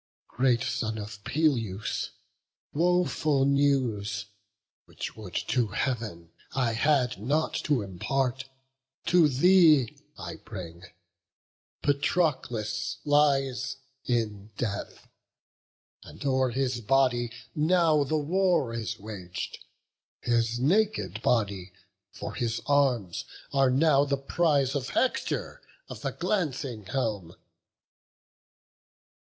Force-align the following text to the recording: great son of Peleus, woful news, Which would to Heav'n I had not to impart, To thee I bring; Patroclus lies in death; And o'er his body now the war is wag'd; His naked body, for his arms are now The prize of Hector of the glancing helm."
great 0.29 0.63
son 0.63 0.97
of 0.97 1.23
Peleus, 1.23 2.09
woful 2.73 3.45
news, 3.45 4.25
Which 4.85 5.15
would 5.15 5.35
to 5.49 5.67
Heav'n 5.67 6.31
I 6.55 6.73
had 6.73 7.19
not 7.21 7.53
to 7.65 7.83
impart, 7.83 8.49
To 9.05 9.27
thee 9.27 10.01
I 10.17 10.37
bring; 10.37 10.81
Patroclus 11.83 12.97
lies 13.05 13.75
in 14.03 14.47
death; 14.57 15.07
And 16.03 16.25
o'er 16.25 16.49
his 16.49 16.81
body 16.81 17.31
now 17.53 18.03
the 18.03 18.17
war 18.17 18.73
is 18.73 18.97
wag'd; 18.97 19.59
His 20.21 20.57
naked 20.59 21.21
body, 21.21 21.73
for 22.11 22.33
his 22.33 22.59
arms 22.65 23.23
are 23.53 23.69
now 23.69 24.05
The 24.05 24.17
prize 24.17 24.73
of 24.73 24.89
Hector 24.89 25.61
of 25.89 26.01
the 26.01 26.11
glancing 26.11 26.85
helm." 26.87 27.35